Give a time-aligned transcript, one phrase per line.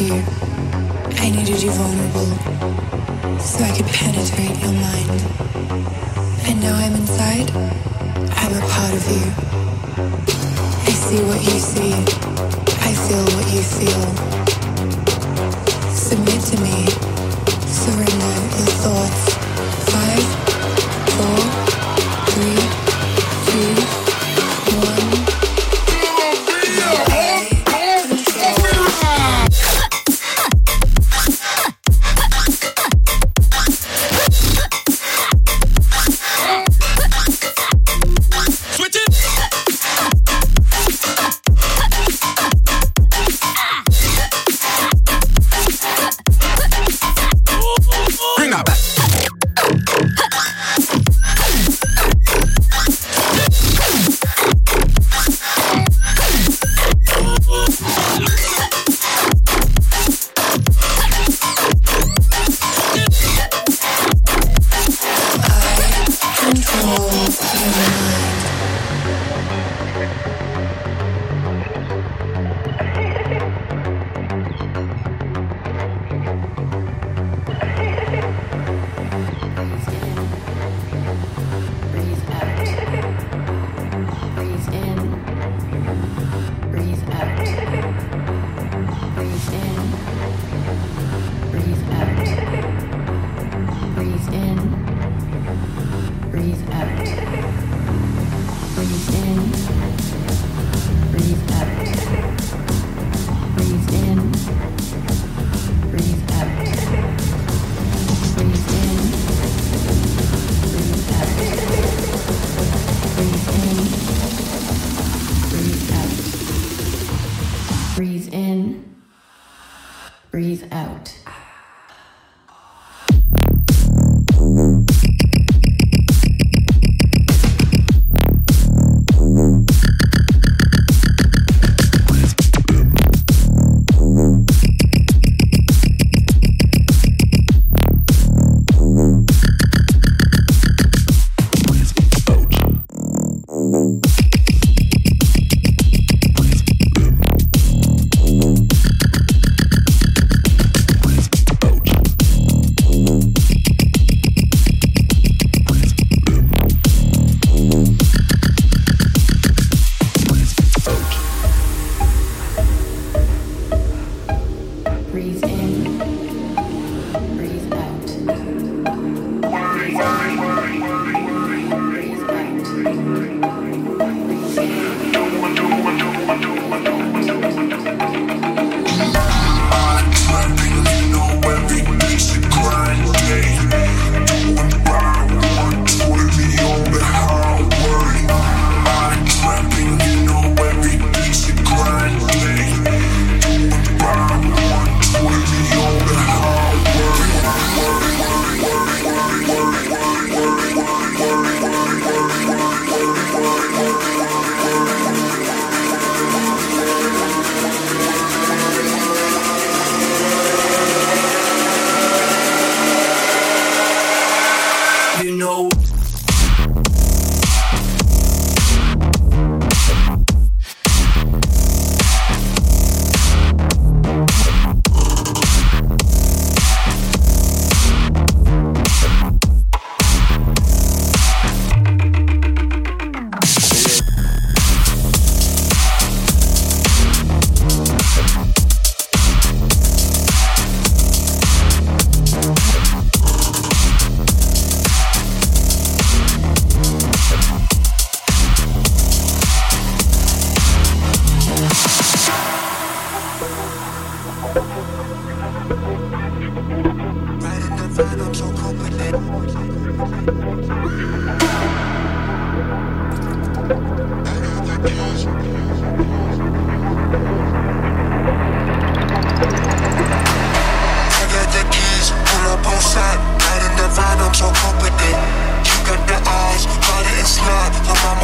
[0.00, 0.39] to you.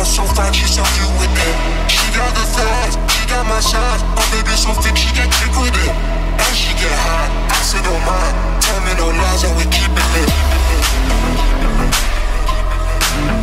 [0.07, 1.57] so fine, she's so good with it.
[1.91, 4.03] She got the thighs, she got my size.
[4.15, 5.93] My baby so thick, she got thick with it.
[6.39, 8.35] And she get hot, I sit on mine.
[8.61, 10.07] Tell me no lies, and we keep it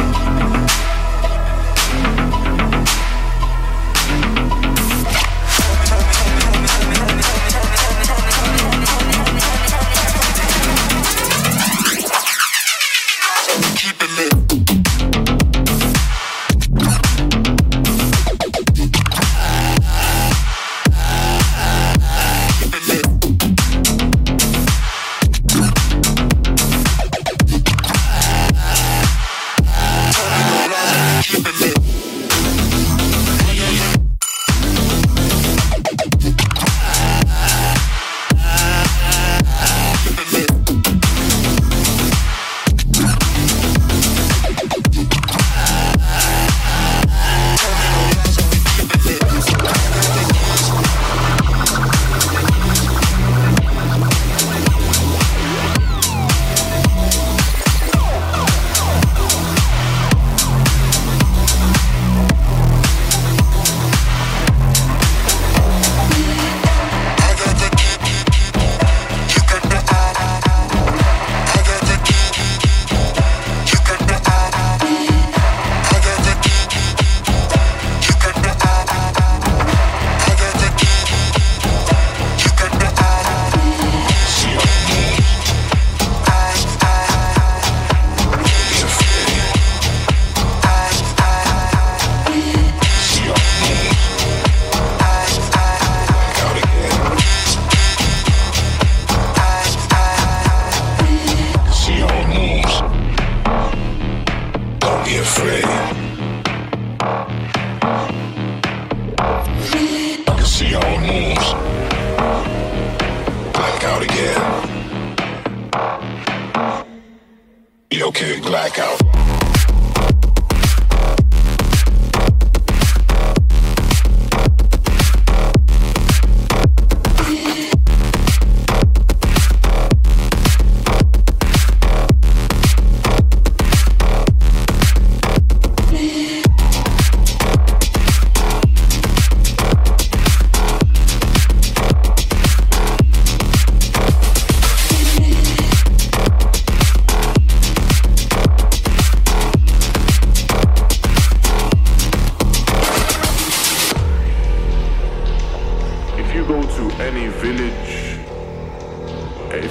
[0.08, 0.13] lit.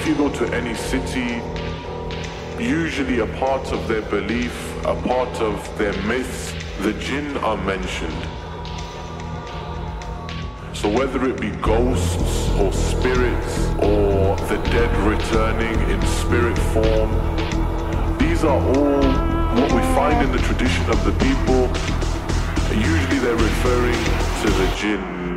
[0.03, 1.41] If you go to any city,
[2.61, 4.53] usually a part of their belief,
[4.85, 8.23] a part of their myths, the jinn are mentioned.
[10.75, 17.11] So whether it be ghosts or spirits or the dead returning in spirit form,
[18.17, 19.03] these are all
[19.55, 21.69] what we find in the tradition of the people.
[22.75, 24.03] Usually they're referring
[24.43, 25.32] to the jinn.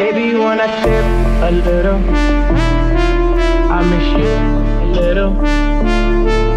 [0.00, 1.06] Baby, wanna tip
[1.46, 2.00] a little?
[3.76, 4.32] I miss you
[4.80, 5.32] a little.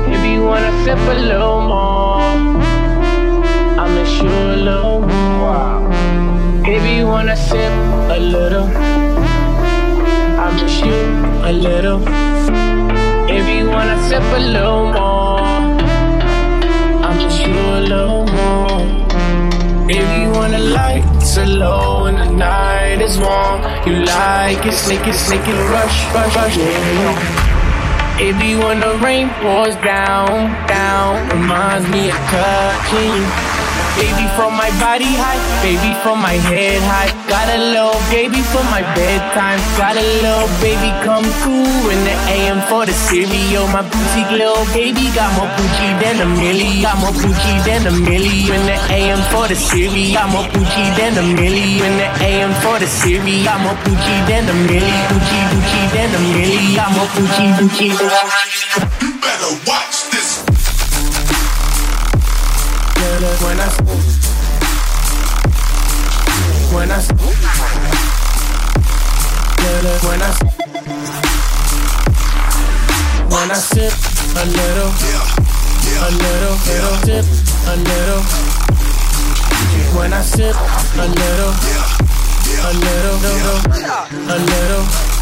[0.06, 2.24] Baby, wanna sip a little more?
[3.82, 5.74] I miss you a little more.
[6.64, 7.74] Baby, wanna sip
[8.16, 8.70] a little?
[10.46, 11.00] I miss you
[11.44, 12.00] a little.
[13.28, 15.42] Baby, wanna sip a little more?
[17.08, 19.86] I miss you a little more.
[19.86, 23.62] Baby, wanna light so low and the night is warm.
[23.88, 28.18] You like it, sneak it, sneak it, rush, rush, rush, yeah.
[28.18, 33.63] Baby, when the rain pours down, down, reminds me of touching.
[33.94, 37.14] Baby, from my body high, baby, from my head high.
[37.30, 39.62] Got a little baby for my bedtime.
[39.78, 43.70] Got a little baby come through in the AM for the cereal.
[43.70, 46.82] My boutique little baby got more Gucci than a milli.
[46.82, 50.18] Got more Gucci than a milli in the AM for the cereal.
[50.18, 53.46] Got more Gucci than a milli in the AM for the cereal.
[53.46, 54.98] Got more Gucci than a milli.
[55.14, 56.74] Gucci, Gucci than a milli.
[56.74, 57.88] Got more Gucci, Gucci.
[57.94, 60.33] You better watch this.
[63.24, 63.60] I when
[70.22, 70.34] I
[73.30, 73.94] when I sip
[74.36, 74.92] a little,
[76.00, 77.26] a little, little sip
[77.66, 78.24] a little.
[79.96, 81.54] When I sip a little,
[82.60, 83.60] a little, little,
[84.28, 85.14] a little.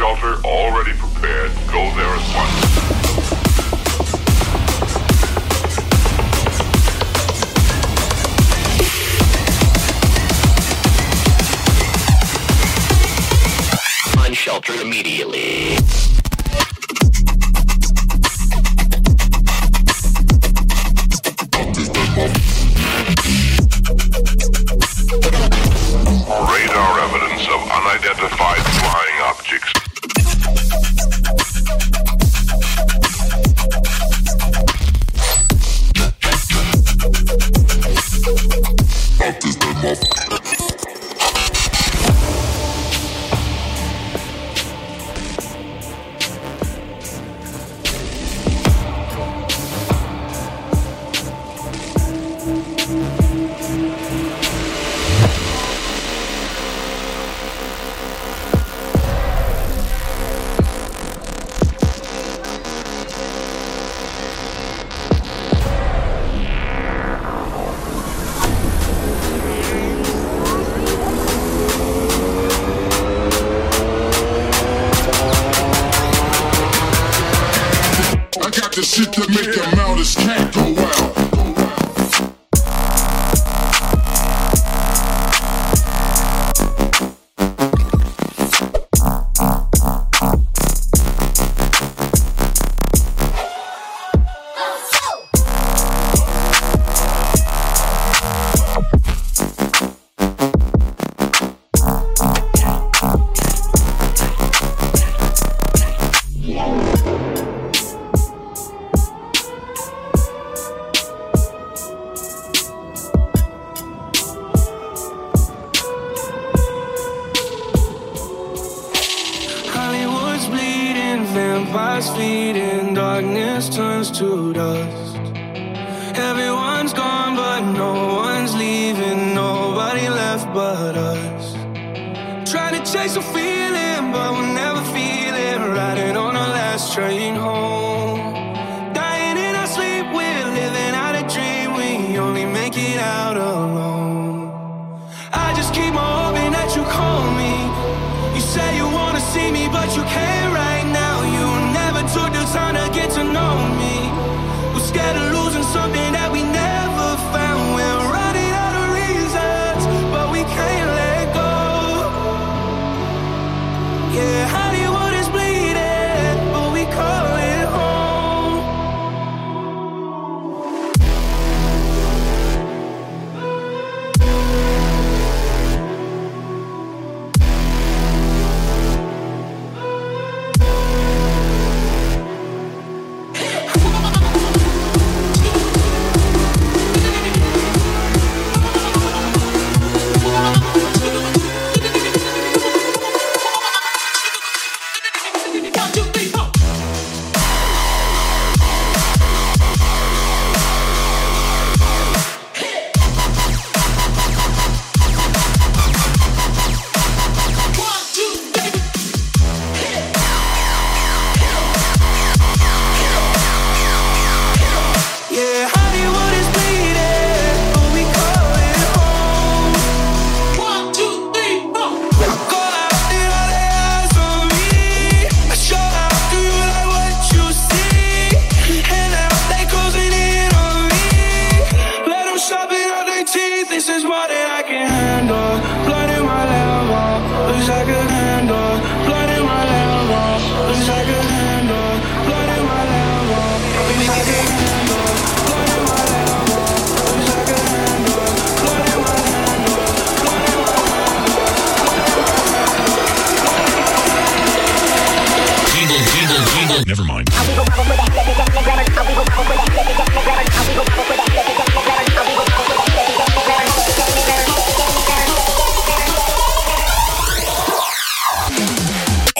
[0.00, 2.99] Shelter already prepared, go there at once.
[14.60, 16.09] Unsheltered immediately.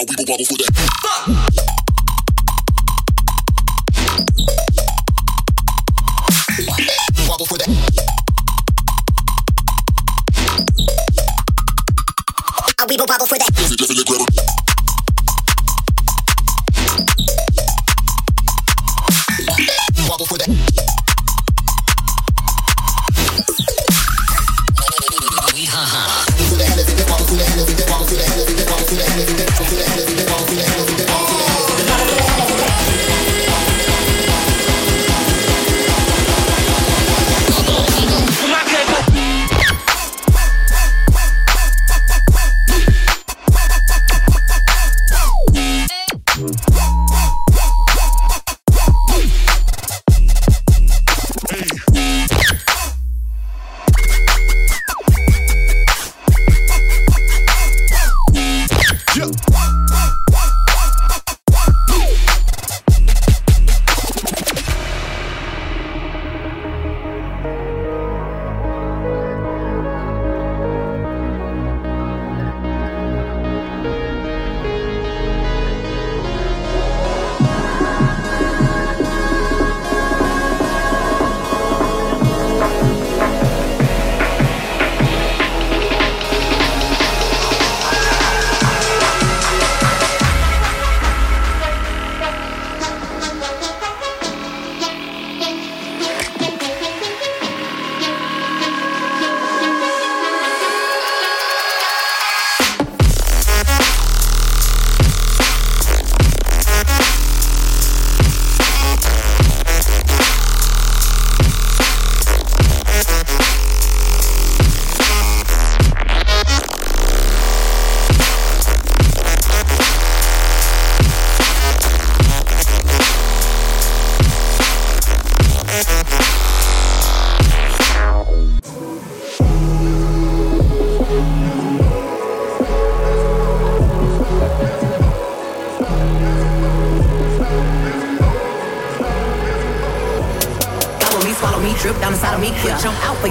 [0.07, 1.80] We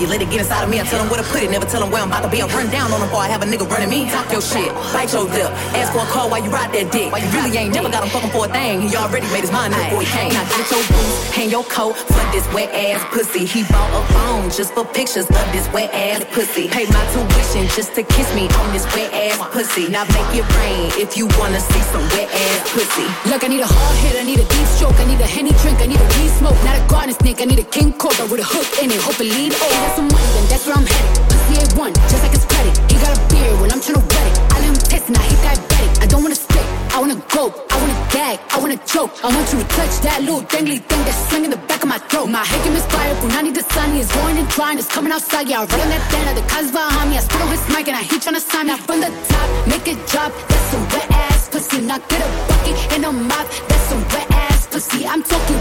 [0.00, 0.80] you, let it get inside of me.
[0.80, 2.40] I tell them where to put it, never tell them where I'm about to be.
[2.40, 4.08] I run down on them before I have a nigga running me.
[4.10, 5.52] Talk your shit, bite your lip.
[5.76, 7.12] Ask for a call while you ride that dick.
[7.12, 8.88] Why you really ain't never got him fucking for a thing.
[8.88, 10.32] He already made his mind up before he came.
[10.32, 11.96] Now get your boots, hang your coat
[12.32, 13.44] this wet ass pussy.
[13.44, 16.68] He bought a phone just for pictures of this wet ass pussy.
[16.68, 19.88] Pay my tuition just to kiss me on this wet ass pussy.
[19.88, 23.06] Now make it rain if you wanna see some wet ass pussy.
[23.30, 25.52] Look, I need a hard hit, I need a deep stroke, I need a henny
[25.62, 28.26] drink, I need a weed smoke, not a garden snake, I need a king cobra
[28.26, 29.00] with a hook in it.
[29.00, 29.52] Hope it lead.
[29.54, 31.12] Oh, got some money, then that's where I'm headed.
[31.30, 32.74] Pussy A1, just like it's credit.
[32.90, 34.34] He got a beard when I'm tryna wet it.
[34.54, 36.02] I let him taste it, now he diabetic.
[36.02, 39.12] I don't wanna stick, I wanna go, I wanna gag, I wanna choke.
[39.24, 42.08] I want you to touch that little dangly thing that's swinging the back of my
[42.08, 42.26] throat.
[42.26, 45.48] My head can misfire, Punani the sun, is going and trying, it's coming outside.
[45.48, 47.16] Yeah, I run on that thing, the cuz behind me.
[47.16, 48.76] I spit on his mic and I heat tryna sign me.
[48.76, 51.80] From the top, make it drop, that's some wet ass pussy.
[51.80, 55.06] Now get a bucket in the mouth, that's some wet ass pussy.
[55.06, 55.60] I'm talking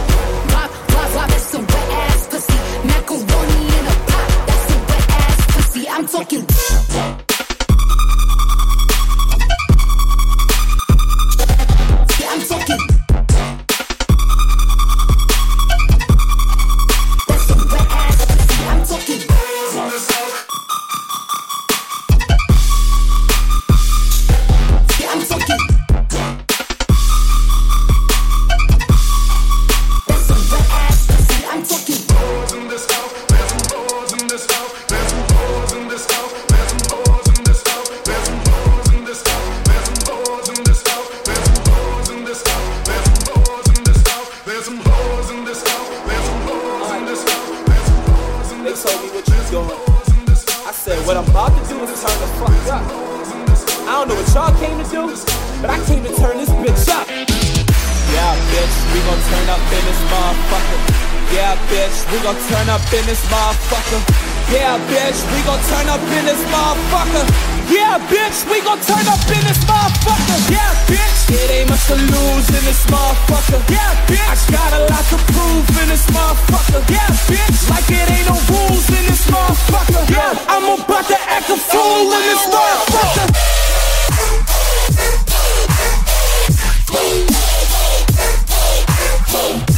[0.54, 2.58] wop, wop, wop, that's some wet ass pussy.
[2.90, 5.84] Macaroni in a pot, that's some wet ass pussy.
[5.90, 7.49] I'm talking.
[62.70, 63.98] Up in this motherfucker.
[64.54, 67.26] Yeah, bitch, we gon' turn up in this motherfucker.
[67.66, 70.38] Yeah, bitch, we gon' turn up in this motherfucker.
[70.54, 73.58] Yeah, bitch, it ain't much to lose in this motherfucker.
[73.74, 76.86] Yeah, bitch, I got a lot to prove in this motherfucker.
[76.94, 80.06] Yeah, bitch, like it ain't no rules in this motherfucker.
[80.10, 83.34] Yeah, I'm about to act a fool in this motherfucker.
[89.42, 89.69] Like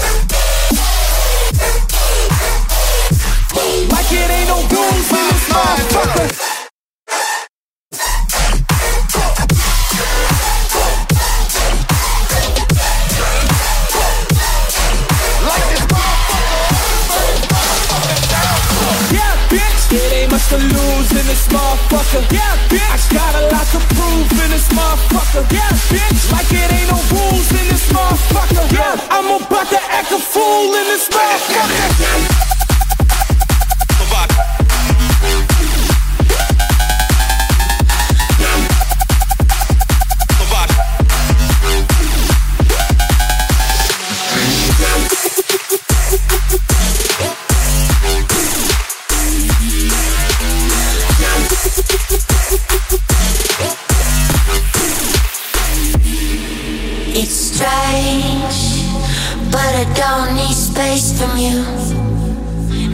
[61.41, 61.57] you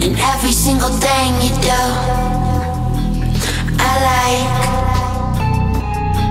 [0.05, 1.83] in every single thing you do.
[3.89, 4.51] I like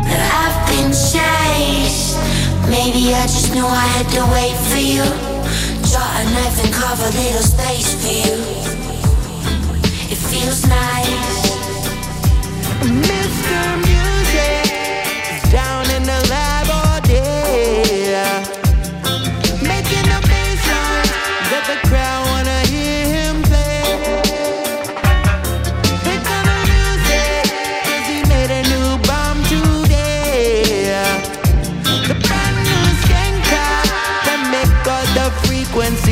[0.09, 2.17] that I've been chased.
[2.73, 5.05] Maybe I just knew I had to wait for you.
[5.89, 8.37] Draw a knife and carve a little space for you.
[10.13, 11.37] It feels nice.
[12.81, 13.59] Mr.
[13.85, 14.65] Music
[15.53, 16.26] down in the
[35.77, 36.06] frecuencia.